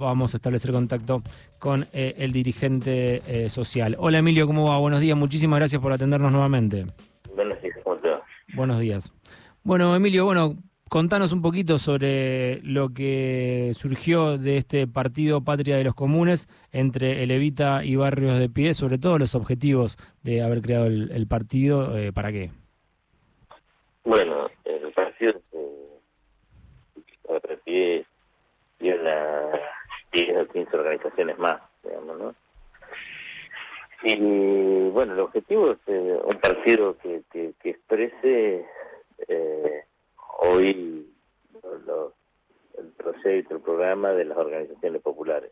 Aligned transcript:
Vamos 0.00 0.32
a 0.32 0.36
establecer 0.36 0.70
contacto 0.70 1.24
con 1.58 1.88
eh, 1.92 2.14
el 2.18 2.30
dirigente 2.30 3.20
eh, 3.26 3.50
social. 3.50 3.96
Hola 3.98 4.18
Emilio, 4.18 4.46
¿cómo 4.46 4.68
va? 4.68 4.78
Buenos 4.78 5.00
días, 5.00 5.18
muchísimas 5.18 5.58
gracias 5.58 5.82
por 5.82 5.90
atendernos 5.90 6.30
nuevamente. 6.30 6.86
Buenos 7.34 7.60
días, 7.60 7.76
¿cómo 7.82 7.96
te 7.96 8.10
va? 8.10 8.22
Buenos 8.54 8.78
días. 8.78 9.12
Bueno, 9.64 9.96
Emilio, 9.96 10.24
bueno, 10.24 10.54
contanos 10.88 11.32
un 11.32 11.42
poquito 11.42 11.78
sobre 11.78 12.62
lo 12.62 12.94
que 12.94 13.72
surgió 13.74 14.38
de 14.38 14.58
este 14.58 14.86
partido 14.86 15.42
Patria 15.42 15.76
de 15.76 15.82
los 15.82 15.96
Comunes 15.96 16.46
entre 16.70 17.24
Elevita 17.24 17.84
y 17.84 17.96
Barrios 17.96 18.38
de 18.38 18.48
Pie, 18.48 18.74
sobre 18.74 18.98
todo 18.98 19.18
los 19.18 19.34
objetivos 19.34 19.96
de 20.22 20.42
haber 20.42 20.62
creado 20.62 20.86
el, 20.86 21.26
partido, 21.26 21.98
eh, 21.98 22.12
¿para 22.12 22.30
qué? 22.30 22.52
Bueno, 24.04 24.48
el 24.64 24.92
partido 24.92 25.32
de 25.32 25.40
Pie 25.40 25.78
una 27.28 27.40
10 27.66 28.06
o 28.06 28.07
15 30.48 30.76
organizaciones 30.76 31.38
más, 31.38 31.60
digamos, 31.82 32.18
¿no? 32.18 32.34
Y 34.02 34.90
bueno, 34.90 35.14
el 35.14 35.20
objetivo 35.20 35.72
es 35.72 35.78
eh, 35.88 36.20
un 36.24 36.38
partido 36.38 36.96
que, 36.98 37.22
que, 37.30 37.54
exprese 37.64 38.64
eh, 39.26 39.84
hoy 40.40 41.12
el 42.78 42.86
proyecto, 42.96 43.56
el 43.56 43.60
programa 43.60 44.12
de 44.12 44.24
las 44.24 44.38
organizaciones 44.38 45.02
populares. 45.02 45.50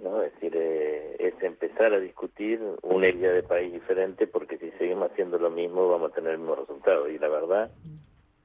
¿no? 0.00 0.22
Es 0.22 0.34
decir, 0.34 0.52
eh, 0.54 1.16
es 1.18 1.42
empezar 1.42 1.94
a 1.94 2.00
discutir 2.00 2.60
una 2.82 3.08
idea 3.08 3.32
de 3.32 3.42
país 3.42 3.72
diferente 3.72 4.26
porque 4.26 4.58
si 4.58 4.70
seguimos 4.72 5.10
haciendo 5.10 5.38
lo 5.38 5.50
mismo 5.50 5.88
vamos 5.88 6.12
a 6.12 6.14
tener 6.14 6.32
el 6.32 6.38
mismo 6.38 6.56
resultado. 6.56 7.08
Y 7.08 7.18
la 7.18 7.28
verdad 7.28 7.70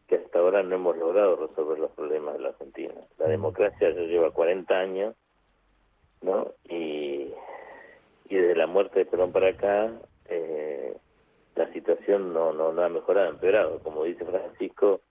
que 0.10 0.16
hasta 0.16 0.40
ahora 0.40 0.64
no 0.64 0.76
hemos 0.76 0.98
logrado 0.98 1.36
resolver 1.36 1.78
los 1.78 1.92
problemas 1.92 2.34
de 2.34 2.40
la 2.40 2.50
Argentina. 2.50 2.96
La 3.20 3.28
democracia 3.28 3.92
ya 3.92 4.02
lleva 4.02 4.32
40 4.32 4.76
años, 4.76 5.16
¿no? 6.22 6.52
Y, 6.68 7.32
y 8.28 8.36
desde 8.36 8.56
la 8.56 8.66
muerte 8.66 9.00
de 9.00 9.06
Perón 9.06 9.32
para 9.32 9.50
acá, 9.50 9.92
eh, 10.26 10.98
la 11.56 11.72
situación 11.74 12.34
no, 12.34 12.52
no, 12.54 12.74
no 12.74 12.84
ha 12.84 12.90
mejorado, 12.90 13.28
ha 13.28 13.30
empeorado. 13.30 13.80
Como 13.84 14.04
dice 14.04 14.26
Francisco, 14.26 15.02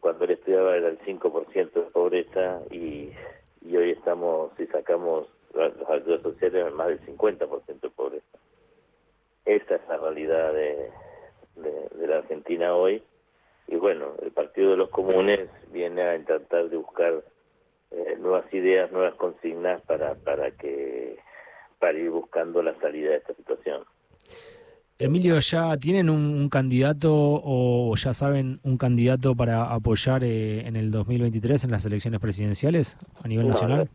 cuando 0.00 0.24
él 0.24 0.30
estudiaba 0.30 0.74
era 0.74 0.88
el 0.88 0.98
5% 1.00 1.72
de 1.72 1.82
pobreza 1.90 2.62
y, 2.70 3.10
y 3.60 3.76
hoy 3.76 3.90
estamos, 3.90 4.52
si 4.56 4.66
sacamos 4.68 5.28
las 5.52 5.72
ayudas 5.90 6.22
sociales, 6.22 6.72
más 6.72 6.88
del 6.88 7.00
50% 7.04 7.80
de 7.80 7.90
pobreza. 7.90 8.38
Esa 9.44 9.74
es 9.74 9.86
la 9.86 9.98
realidad 9.98 10.54
de, 10.54 10.90
de 11.56 12.06
la 12.06 12.18
Argentina 12.18 12.74
hoy 12.74 13.02
y 13.70 13.76
bueno, 13.76 14.14
el 14.20 14.32
Partido 14.32 14.72
de 14.72 14.76
los 14.76 14.90
Comunes 14.90 15.48
viene 15.72 16.02
a 16.02 16.16
intentar 16.16 16.68
de 16.68 16.76
buscar 16.76 17.22
eh, 17.92 18.16
nuevas 18.18 18.52
ideas, 18.52 18.90
nuevas 18.90 19.14
consignas 19.14 19.80
para, 19.82 20.16
para 20.16 20.50
que 20.50 21.18
para 21.78 21.96
ir 21.96 22.10
buscando 22.10 22.62
la 22.62 22.74
salida 22.80 23.10
de 23.10 23.16
esta 23.18 23.32
situación. 23.34 23.84
Emilio, 24.98 25.38
¿ya 25.38 25.76
tienen 25.78 26.10
un, 26.10 26.48
candidato 26.50 27.10
o 27.10 27.94
ya 27.96 28.12
saben 28.12 28.60
un 28.64 28.76
candidato 28.76 29.34
para 29.34 29.72
apoyar 29.72 30.24
eh, 30.24 30.66
en 30.66 30.76
el 30.76 30.90
2023 30.90 31.64
en 31.64 31.70
las 31.70 31.86
elecciones 31.86 32.20
presidenciales 32.20 32.98
a 33.22 33.28
nivel 33.28 33.48
nacional? 33.48 33.88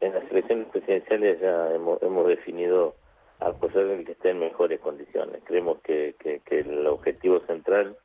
En 0.00 0.12
las 0.12 0.30
elecciones 0.30 0.66
presidenciales 0.66 1.40
ya 1.40 1.72
hemos, 1.74 2.02
hemos 2.02 2.26
definido 2.26 2.96
apoyar 3.38 3.86
el 3.86 4.04
que 4.04 4.12
esté 4.12 4.30
en 4.30 4.40
mejores 4.40 4.80
condiciones. 4.80 5.40
Creemos 5.44 5.78
que, 5.82 6.16
que, 6.18 6.40
que 6.40 6.60
el 6.60 6.86
objetivo 6.86 7.40
central 7.46 7.96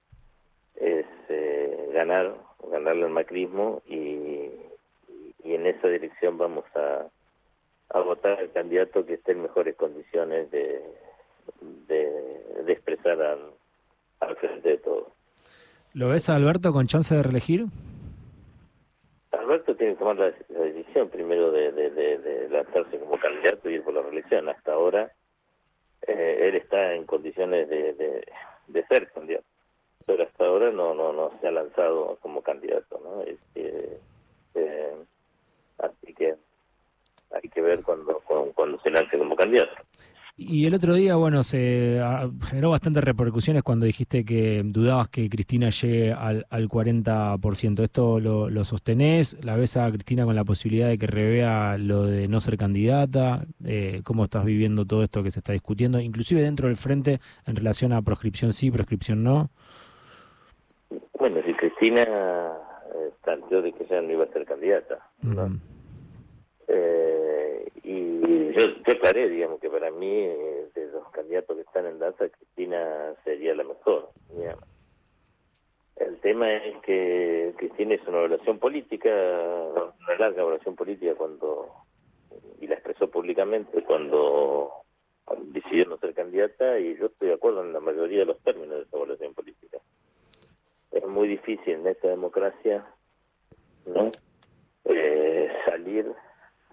ganar, 1.98 2.36
ganarle 2.72 3.06
al 3.06 3.10
macrismo 3.10 3.82
y, 3.88 4.52
y, 5.44 5.54
en 5.56 5.66
esa 5.66 5.88
dirección 5.88 6.38
vamos 6.38 6.66
a, 6.76 7.08
a 7.90 8.00
votar 8.02 8.40
al 8.40 8.52
candidato 8.52 9.06
que 9.06 9.16
esté 9.16 9.32
en 9.32 9.42
mejores 9.42 9.76
condiciones 9.76 10.52
de, 10.52 10.82
de, 11.88 12.72
expresar 12.72 13.20
al, 13.20 13.40
al 14.20 14.36
frente 14.36 14.70
de 14.70 14.78
todo. 14.78 15.12
¿Lo 15.94 16.10
ves 16.10 16.30
a 16.30 16.36
Alberto 16.36 16.72
con 16.72 16.86
chance 16.86 17.16
de 17.16 17.24
reelegir? 17.24 17.66
Alberto 19.32 19.76
tiene 19.76 19.94
que 19.94 20.00
tomar 20.00 20.18
la, 20.18 20.32
decisión 20.50 21.10
primero 21.10 21.52
de, 21.52 21.72
de, 21.72 22.50
lanzarse 22.50 23.00
como 23.00 23.18
candidato 23.18 23.70
y 23.70 23.76
ir 23.76 23.84
por 23.84 23.96
la 23.96 24.04
reelección. 24.04 24.50
Hasta 24.50 24.74
ahora 24.74 25.12
eh, 26.06 26.38
él 26.42 26.56
está 26.56 26.94
en 26.94 27.06
condiciones 27.06 27.68
de, 27.70 28.24
de 28.68 28.86
ser 28.88 29.10
candidato 29.12 29.46
se 31.40 31.48
ha 31.48 31.52
lanzado 31.52 32.18
como 32.22 32.42
candidato 32.42 33.00
no 33.04 33.22
este, 33.22 34.00
eh, 34.56 34.96
así 35.80 36.14
que 36.14 36.36
hay 37.32 37.50
que 37.50 37.62
ver 37.62 37.84
cuando, 37.84 38.22
cuando 38.56 38.80
se 38.82 38.90
lance 38.90 39.18
como 39.18 39.36
candidato 39.36 39.74
y 40.40 40.68
el 40.68 40.76
otro 40.76 40.94
día, 40.94 41.16
bueno, 41.16 41.42
se 41.42 42.00
ah, 42.00 42.30
generó 42.48 42.70
bastantes 42.70 43.04
repercusiones 43.04 43.64
cuando 43.64 43.88
dijiste 43.88 44.24
que 44.24 44.62
dudabas 44.64 45.08
que 45.08 45.28
Cristina 45.32 45.72
llegue 45.72 46.14
al, 46.14 46.46
al 46.52 46.70
40%. 46.70 47.84
¿Esto 47.84 48.20
lo, 48.20 48.48
lo 48.48 48.64
sostenés? 48.64 49.36
¿La 49.44 49.56
ves 49.56 49.78
a 49.78 49.92
Cristina 49.92 50.26
con 50.26 50.36
la 50.36 50.46
posibilidad 50.46 50.90
de 50.90 51.00
que 51.00 51.08
revea 51.08 51.80
lo 51.80 52.06
de 52.06 52.28
no 52.28 52.40
ser 52.40 52.56
candidata? 52.56 53.48
Eh, 53.66 54.02
¿Cómo 54.04 54.26
estás 54.26 54.46
viviendo 54.46 54.86
todo 54.86 55.02
esto 55.02 55.24
que 55.24 55.32
se 55.32 55.40
está 55.40 55.54
discutiendo? 55.54 56.00
Inclusive 56.00 56.44
dentro 56.44 56.68
del 56.68 56.78
frente 56.78 57.20
en 57.48 57.56
relación 57.56 57.92
a 57.92 58.04
proscripción 58.04 58.54
sí, 58.54 58.70
proscripción 58.70 59.24
no. 59.24 59.50
Cristina 61.78 62.58
eh, 62.96 63.12
planteó 63.24 63.62
de 63.62 63.72
que 63.72 63.84
ella 63.84 64.02
no 64.02 64.12
iba 64.12 64.24
a 64.24 64.34
ser 64.34 64.46
candidata, 64.46 65.10
eh, 66.68 67.70
y 67.84 68.52
yo, 68.54 68.64
aclaré, 68.88 69.30
digamos, 69.30 69.60
que 69.60 69.70
para 69.70 69.92
mí, 69.92 70.12
eh, 70.12 70.70
de 70.74 70.88
los 70.88 71.08
candidatos 71.12 71.56
que 71.56 71.62
están 71.62 71.86
en 71.86 72.00
danza, 72.00 72.30
Cristina 72.30 73.14
sería 73.24 73.54
la 73.56 73.64
mejor. 73.64 74.10
El 75.96 76.20
tema 76.20 76.52
es 76.54 76.78
que 76.82 77.54
Cristina 77.58 77.96
es 77.96 78.08
una 78.08 78.20
evaluación 78.20 78.60
política, 78.60 79.10
una 79.10 80.18
larga 80.18 80.42
evaluación 80.42 80.76
política 80.76 81.14
cuando, 81.16 81.70
y 82.60 82.68
la 82.68 82.76
expresó 82.76 83.10
públicamente 83.10 83.84
cuando 83.84 84.72
decidió 85.52 85.86
no 85.86 85.98
ser 85.98 86.14
candidata, 86.14 86.80
y 86.80 86.98
yo 86.98 87.08
estoy 87.08 87.30
de 87.30 87.36
acuerdo 87.36 87.62
en 87.62 87.74
la 87.74 87.80
mayoría 87.80 88.20
de 88.20 88.26
los 88.26 88.40
términos 88.42 88.78
de 88.78 88.84
esa 88.84 88.98
evaluación 88.98 89.34
política 89.34 89.67
es 90.98 91.08
muy 91.08 91.28
difícil 91.28 91.74
en 91.76 91.88
esta 91.88 92.08
democracia 92.08 92.86
¿no? 93.86 94.12
Eh, 94.86 95.50
salir 95.66 96.06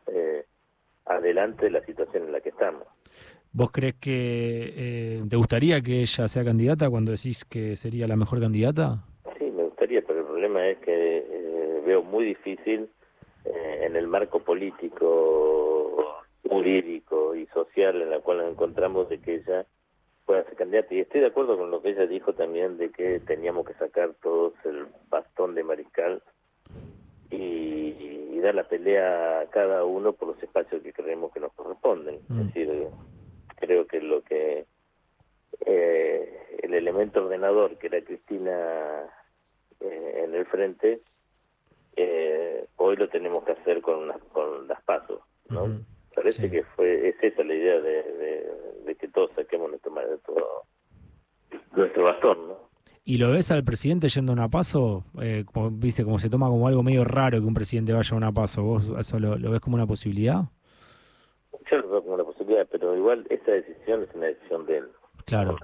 eh, 0.06 0.44
adelante 1.06 1.66
de 1.66 1.70
la 1.70 1.84
situación 1.84 2.24
en 2.24 2.32
la 2.32 2.40
que 2.40 2.50
estamos. 2.50 2.84
¿Vos 3.52 3.70
crees 3.70 3.94
que 3.94 4.72
eh, 4.76 5.22
te 5.28 5.36
gustaría 5.36 5.80
que 5.80 6.00
ella 6.00 6.26
sea 6.26 6.44
candidata 6.44 6.90
cuando 6.90 7.12
decís 7.12 7.44
que 7.44 7.76
sería 7.76 8.08
la 8.08 8.16
mejor 8.16 8.40
candidata? 8.40 9.04
Sí, 9.38 9.44
me 9.44 9.64
gustaría, 9.64 10.02
pero 10.02 10.20
el 10.20 10.26
problema 10.26 10.66
es 10.66 10.78
que 10.78 11.82
veo 11.86 12.02
muy 12.02 12.24
difícil 12.24 12.88
en 13.44 13.94
el 13.94 14.08
marco 14.08 14.40
político, 14.40 16.22
jurídico 16.48 17.34
y 17.34 17.46
social 17.48 18.02
en 18.02 18.12
el 18.12 18.20
cual 18.20 18.38
nos 18.38 18.50
encontramos 18.52 19.08
de 19.08 19.20
que 19.20 19.36
ella 19.36 19.66
pueda 20.24 20.44
ser 20.44 20.56
candidata. 20.56 20.94
Y 20.94 21.00
estoy 21.00 21.20
de 21.20 21.28
acuerdo 21.28 21.56
con 21.56 21.70
lo 21.70 21.82
que 21.82 21.90
ella 21.90 22.06
dijo 22.06 22.32
también 22.32 22.78
de 22.78 22.90
que 22.90 23.20
teníamos 23.20 23.66
que 23.66 23.74
sacar 23.74 24.14
todos 24.22 24.54
el 24.64 24.86
bastón 25.08 25.54
de 25.54 25.64
mariscal 25.64 26.22
y, 27.30 28.40
dar 28.40 28.54
la 28.54 28.68
pelea 28.68 29.40
a 29.40 29.46
cada 29.46 29.86
uno 29.86 30.12
por 30.12 30.28
los 30.28 30.42
espacios 30.42 30.82
que 30.82 30.92
creemos 30.92 31.32
que 31.32 31.40
nos 31.40 31.50
corresponden. 31.54 32.16
Es 32.16 32.30
mm. 32.30 32.46
decir, 32.46 32.88
creo 33.56 33.86
que 33.86 34.00
lo 34.02 34.22
que 34.22 34.66
eh, 35.64 36.58
el 36.62 36.74
elemento 36.74 37.24
ordenador 37.24 37.78
que 37.78 37.86
era 37.86 38.02
Cristina 38.02 39.06
eh, 39.80 40.24
en 40.24 40.34
el 40.34 40.44
frente, 40.44 41.00
eh, 41.96 42.66
hoy 42.76 42.96
lo 42.96 43.08
tenemos 43.08 43.44
que 43.44 43.52
hacer 43.52 43.80
con, 43.80 44.12
con 44.32 44.68
las 44.68 44.82
pasos, 44.82 45.20
¿no? 45.48 45.80
Parece 46.14 46.50
que 46.50 46.62
fue 46.62 47.08
es 47.08 47.16
esa 47.22 47.42
la 47.42 47.54
idea 47.54 47.80
de, 47.80 47.93
todos 49.14 49.30
saquemos 49.34 49.70
nuestro, 49.70 50.66
nuestro 51.72 52.02
bastón, 52.02 52.48
¿no? 52.48 52.64
¿Y 53.06 53.18
lo 53.18 53.30
ves 53.30 53.50
al 53.50 53.64
presidente 53.64 54.08
yendo 54.08 54.32
a 54.32 54.34
una 54.34 54.48
paso? 54.48 55.04
Eh, 55.20 55.44
como, 55.52 55.70
¿Viste? 55.70 56.04
Como 56.04 56.18
se 56.18 56.30
toma 56.30 56.48
como 56.48 56.66
algo 56.66 56.82
medio 56.82 57.04
raro 57.04 57.38
que 57.38 57.46
un 57.46 57.52
presidente 57.52 57.92
vaya 57.92 58.14
a 58.14 58.16
una 58.16 58.32
paso. 58.32 58.62
¿Vos 58.62 58.90
eso 58.98 59.18
lo, 59.18 59.50
ves 59.50 59.60
como 59.60 59.76
una 59.76 59.86
posibilidad? 59.86 60.44
Yo 61.70 61.76
lo 61.78 61.90
veo 61.90 62.02
como 62.02 62.14
una 62.14 62.24
posibilidad, 62.24 62.66
pero 62.70 62.96
igual 62.96 63.26
esa 63.28 63.52
decisión 63.52 64.04
es 64.04 64.14
una 64.14 64.26
decisión 64.26 64.64
de 64.64 64.78
él. 64.78 64.88
Claro. 65.26 65.58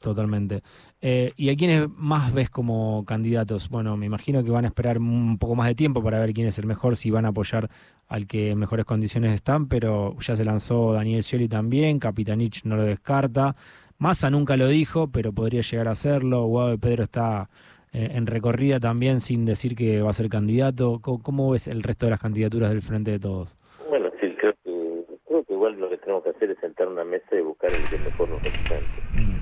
Totalmente. 0.00 0.62
Eh, 1.02 1.32
¿Y 1.36 1.50
a 1.50 1.56
quiénes 1.56 1.88
más 1.90 2.32
ves 2.32 2.48
como 2.48 3.04
candidatos? 3.04 3.68
Bueno, 3.68 3.96
me 3.98 4.06
imagino 4.06 4.42
que 4.42 4.50
van 4.50 4.64
a 4.64 4.68
esperar 4.68 4.98
un 4.98 5.36
poco 5.38 5.54
más 5.54 5.68
de 5.68 5.74
tiempo 5.74 6.02
para 6.02 6.18
ver 6.18 6.32
quién 6.32 6.46
es 6.46 6.58
el 6.58 6.66
mejor, 6.66 6.96
si 6.96 7.10
van 7.10 7.26
a 7.26 7.28
apoyar 7.28 7.68
al 8.08 8.26
que 8.26 8.50
en 8.50 8.58
mejores 8.58 8.86
condiciones 8.86 9.32
están, 9.32 9.68
pero 9.68 10.16
ya 10.18 10.34
se 10.36 10.44
lanzó 10.44 10.94
Daniel 10.94 11.22
Scioli 11.22 11.48
también, 11.48 11.98
Capitanich 11.98 12.64
no 12.64 12.76
lo 12.76 12.84
descarta. 12.84 13.54
Massa 13.98 14.30
nunca 14.30 14.56
lo 14.56 14.66
dijo, 14.68 15.08
pero 15.12 15.32
podría 15.32 15.60
llegar 15.60 15.86
a 15.86 15.90
hacerlo. 15.90 16.44
Guado 16.46 16.70
de 16.70 16.78
Pedro 16.78 17.04
está 17.04 17.50
eh, 17.92 18.08
en 18.14 18.26
recorrida 18.26 18.80
también 18.80 19.20
sin 19.20 19.44
decir 19.44 19.76
que 19.76 20.00
va 20.00 20.10
a 20.10 20.14
ser 20.14 20.30
candidato. 20.30 21.00
¿Cómo, 21.02 21.50
ves 21.50 21.68
el 21.68 21.82
resto 21.82 22.06
de 22.06 22.10
las 22.10 22.20
candidaturas 22.20 22.70
del 22.70 22.80
Frente 22.80 23.10
de 23.10 23.18
Todos? 23.18 23.58
Bueno, 23.88 24.10
sí, 24.20 24.34
creo 24.38 24.54
que, 24.64 25.04
creo 25.26 25.44
que 25.44 25.52
igual 25.52 25.78
lo 25.78 25.90
que 25.90 25.98
tenemos 25.98 26.24
que 26.24 26.30
hacer 26.30 26.50
es 26.50 26.58
sentar 26.60 26.88
una 26.88 27.04
mesa 27.04 27.36
y 27.36 27.42
buscar 27.42 27.70
el 27.70 27.88
que 27.90 27.98
mejor 27.98 28.30
nos 28.30 28.42
represente. 28.42 29.02
Mm. 29.12 29.40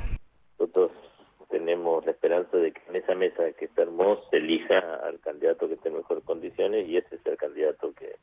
Nosotros 0.58 0.90
tenemos 1.50 2.04
la 2.04 2.12
esperanza 2.12 2.56
de 2.56 2.72
que 2.72 2.80
en 2.88 2.96
esa 3.08 3.18
mesa 3.18 3.52
que 3.58 3.64
está 3.64 3.82
hermosa 3.82 4.22
elija 4.32 4.78
al 5.02 5.18
candidato 5.20 5.66
que 5.66 5.74
esté 5.74 5.88
en 5.88 5.96
mejores 5.96 6.22
condiciones 6.24 6.88
y 6.88 6.96
ese 6.96 7.14
es 7.16 7.20
el 7.24 7.36
candidato 7.36 7.92
que, 7.94 8.16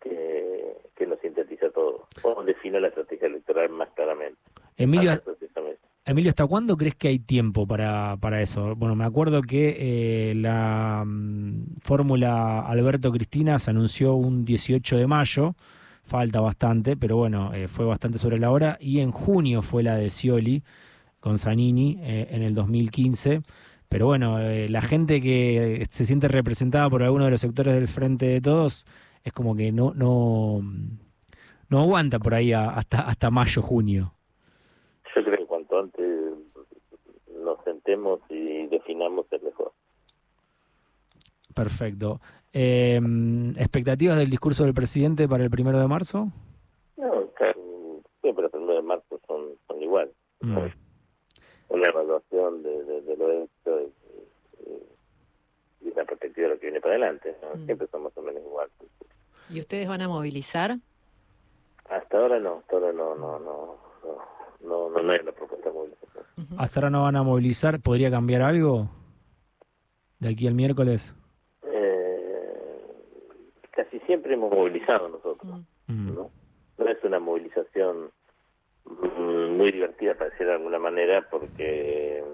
que, 0.00 1.06
nos 1.06 1.20
sintetiza 1.20 1.70
todo. 1.70 2.08
O 2.22 2.42
define 2.42 2.80
la 2.80 2.88
estrategia 2.88 3.28
electoral 3.28 3.68
más 3.70 3.90
claramente. 3.90 4.38
Emilio, 4.76 5.12
Emilio, 6.06 6.30
¿hasta 6.30 6.46
cuándo 6.46 6.76
crees 6.76 6.94
que 6.94 7.08
hay 7.08 7.18
tiempo 7.18 7.66
para, 7.66 8.16
para 8.16 8.40
eso? 8.42 8.74
Bueno, 8.74 8.94
me 8.94 9.04
acuerdo 9.04 9.42
que 9.42 9.76
eh, 9.78 10.34
la 10.34 11.04
mm, 11.06 11.76
fórmula 11.82 12.60
Alberto 12.60 13.12
Cristina 13.12 13.58
se 13.58 13.70
anunció 13.70 14.14
un 14.14 14.44
18 14.44 14.96
de 14.96 15.06
mayo, 15.06 15.54
falta 16.04 16.40
bastante, 16.40 16.96
pero 16.96 17.16
bueno, 17.16 17.52
eh, 17.54 17.68
fue 17.68 17.84
bastante 17.84 18.18
sobre 18.18 18.38
la 18.38 18.50
hora, 18.50 18.76
y 18.80 19.00
en 19.00 19.12
junio 19.12 19.62
fue 19.62 19.82
la 19.82 19.96
de 19.96 20.10
Scioli 20.10 20.62
con 21.20 21.38
Zanini 21.38 21.98
eh, 22.02 22.28
en 22.30 22.42
el 22.42 22.54
2015. 22.54 23.42
Pero 23.94 24.06
bueno, 24.06 24.40
la 24.40 24.82
gente 24.82 25.20
que 25.20 25.86
se 25.88 26.04
siente 26.04 26.26
representada 26.26 26.90
por 26.90 27.04
alguno 27.04 27.26
de 27.26 27.30
los 27.30 27.40
sectores 27.40 27.74
del 27.74 27.86
Frente 27.86 28.26
de 28.26 28.40
Todos 28.40 28.86
es 29.22 29.32
como 29.32 29.54
que 29.54 29.70
no, 29.70 29.92
no, 29.94 30.60
no 31.68 31.78
aguanta 31.78 32.18
por 32.18 32.34
ahí 32.34 32.52
hasta, 32.52 33.02
hasta 33.02 33.30
mayo, 33.30 33.62
junio. 33.62 34.12
y 38.30 38.66
definamos 38.66 39.26
el 39.30 39.42
mejor. 39.42 39.70
Perfecto. 41.54 42.18
Eh, 42.52 43.00
¿Expectativas 43.56 44.18
del 44.18 44.28
discurso 44.28 44.64
del 44.64 44.74
presidente 44.74 45.28
para 45.28 45.44
el 45.44 45.50
primero 45.50 45.78
de 45.78 45.86
marzo? 45.86 46.32
No, 46.96 47.30
siempre 48.20 48.46
el 48.46 48.50
primero 48.50 48.74
de 48.74 48.82
marzo 48.82 49.20
son, 49.28 49.50
son 49.68 49.80
igual. 49.80 50.10
Mm. 50.40 50.66
Una 51.68 51.88
evaluación 51.88 52.60
de, 52.64 52.84
de, 53.02 53.16
lo 53.16 53.44
una 55.94 56.04
perspectiva 56.04 56.48
de 56.48 56.54
lo 56.54 56.60
que 56.60 56.66
viene 56.66 56.80
para 56.80 56.94
adelante. 56.94 57.36
Mm. 57.54 57.64
Siempre 57.64 57.86
son 57.88 58.02
más 58.04 58.16
o 58.16 58.22
menos 58.22 58.42
igual. 58.42 58.68
¿Y 59.50 59.60
ustedes 59.60 59.88
van 59.88 60.02
a 60.02 60.08
movilizar? 60.08 60.76
Hasta 61.88 62.18
ahora 62.18 62.38
no, 62.38 62.58
hasta 62.58 62.76
ahora 62.76 62.92
no, 62.92 63.14
no, 63.14 63.38
no, 63.38 63.78
no, 64.02 64.88
no, 64.90 65.02
no, 65.02 65.12
hay 65.12 65.18
una 65.22 65.32
propuesta 65.32 65.68
de 65.68 65.74
movilización. 65.74 66.24
¿Hasta 66.58 66.80
ahora 66.80 66.90
no 66.90 67.02
van 67.02 67.16
a 67.16 67.22
movilizar? 67.22 67.80
¿Podría 67.80 68.10
cambiar 68.10 68.42
algo 68.42 68.88
de 70.18 70.30
aquí 70.30 70.46
al 70.46 70.54
miércoles? 70.54 71.14
Eh, 71.62 72.86
casi 73.70 74.00
siempre 74.00 74.34
hemos 74.34 74.50
movilizado 74.50 75.08
nosotros. 75.08 75.60
Mm. 75.86 76.14
¿no? 76.14 76.30
no 76.78 76.88
es 76.88 77.02
una 77.04 77.20
movilización 77.20 78.10
mm, 78.84 79.56
muy 79.56 79.70
divertida, 79.70 80.14
para 80.14 80.30
decir 80.30 80.46
de 80.46 80.54
alguna 80.54 80.78
manera, 80.78 81.28
porque 81.30 82.24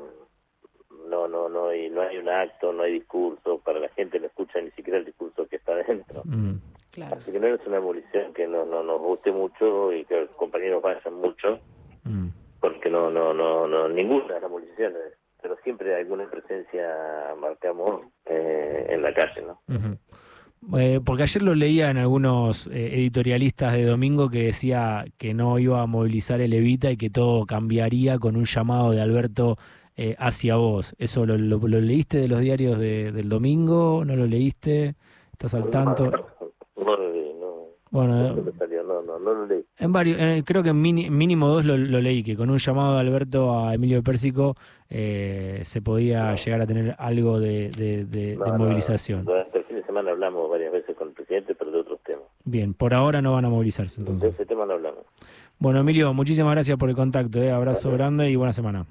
no 1.28 1.48
no 1.48 1.48
no 1.48 1.68
hay, 1.68 1.90
no 1.90 2.02
hay 2.02 2.18
un 2.18 2.28
acto, 2.28 2.72
no 2.72 2.82
hay 2.82 2.92
discurso, 2.94 3.58
para 3.58 3.80
la 3.80 3.88
gente 3.90 4.18
no 4.20 4.26
escucha 4.26 4.60
ni 4.60 4.70
siquiera 4.72 4.98
el 4.98 5.04
discurso 5.04 5.46
que 5.46 5.56
está 5.56 5.74
dentro. 5.74 6.22
Mm. 6.30 7.02
Así 7.12 7.30
que 7.30 7.38
no 7.38 7.46
es 7.46 7.64
una 7.66 7.80
movilización 7.80 8.34
que 8.34 8.48
no, 8.48 8.64
no 8.64 8.82
nos 8.82 9.00
guste 9.00 9.30
mucho 9.30 9.92
y 9.92 10.04
que 10.04 10.22
los 10.22 10.30
compañeros 10.30 10.82
vayan 10.82 11.14
mucho 11.14 11.60
porque 12.60 12.90
no, 12.90 13.10
no, 13.10 13.32
no, 13.32 13.66
no, 13.66 13.88
ninguna 13.88 14.34
de 14.34 14.40
las 14.40 14.50
movilizaciones, 14.50 14.98
pero 15.42 15.56
siempre 15.64 15.96
alguna 15.96 16.30
presencia 16.30 17.34
marcamos 17.40 18.02
eh, 18.26 18.86
en 18.90 19.02
la 19.02 19.14
calle, 19.14 19.42
¿no? 19.42 19.60
Eh, 20.78 21.00
porque 21.02 21.22
ayer 21.22 21.42
lo 21.42 21.54
leía 21.54 21.90
en 21.90 21.96
algunos 21.96 22.66
eh, 22.66 22.98
editorialistas 22.98 23.72
de 23.72 23.86
domingo 23.86 24.28
que 24.28 24.42
decía 24.42 25.06
que 25.16 25.32
no 25.32 25.58
iba 25.58 25.80
a 25.80 25.86
movilizar 25.86 26.42
el 26.42 26.52
Evita 26.52 26.90
y 26.90 26.98
que 26.98 27.08
todo 27.08 27.46
cambiaría 27.46 28.18
con 28.18 28.36
un 28.36 28.44
llamado 28.44 28.90
de 28.90 29.00
Alberto 29.00 29.56
hacia 30.18 30.56
vos. 30.56 30.94
¿Eso 30.98 31.26
lo, 31.26 31.36
lo, 31.36 31.58
leíste 31.68 32.18
de 32.18 32.28
los 32.28 32.40
diarios 32.40 32.78
de, 32.78 33.12
del 33.12 33.28
domingo? 33.28 34.04
¿No 34.04 34.16
lo 34.16 34.26
leíste? 34.26 34.94
¿Estás 35.32 35.54
al 35.54 35.68
tanto? 35.68 36.10
Bueno, 37.90 38.36
En 39.78 39.92
varios, 39.92 40.16
creo 40.44 40.62
que 40.62 40.68
en 40.68 40.80
mínimo 40.80 41.48
dos 41.48 41.64
lo, 41.64 41.76
leí, 41.76 42.22
que 42.22 42.36
con 42.36 42.48
un 42.48 42.58
llamado 42.58 42.94
de 42.94 43.00
Alberto 43.00 43.58
a 43.58 43.74
Emilio 43.74 44.00
Pérsico 44.02 44.54
eh, 44.88 45.60
se 45.64 45.82
podía 45.82 46.36
llegar 46.36 46.60
a 46.60 46.66
tener 46.66 46.94
algo 46.98 47.40
de, 47.40 47.70
de, 47.70 48.38
movilización. 48.56 49.24
Durante 49.24 49.58
el 49.58 49.64
fin 49.64 49.76
de 49.76 49.82
semana 49.84 50.12
hablamos 50.12 50.48
varias 50.48 50.72
veces 50.72 50.94
con 50.94 51.08
el 51.08 51.14
presidente, 51.14 51.56
pero 51.56 51.72
de 51.72 51.78
otros 51.78 51.98
temas. 52.04 52.26
Bien, 52.44 52.74
por 52.74 52.94
ahora 52.94 53.20
no 53.20 53.32
van 53.32 53.46
a 53.46 53.48
movilizarse 53.48 54.00
entonces. 54.00 54.22
De 54.22 54.28
ese 54.28 54.46
tema 54.46 54.64
no 54.66 54.74
hablamos. 54.74 55.04
Bueno, 55.58 55.80
Emilio, 55.80 56.14
muchísimas 56.14 56.52
gracias 56.52 56.78
por 56.78 56.90
el 56.90 56.94
contacto. 56.94 57.42
Eh. 57.42 57.50
Abrazo 57.50 57.90
grande 57.90 58.30
y 58.30 58.36
buena 58.36 58.52
semana. 58.52 58.86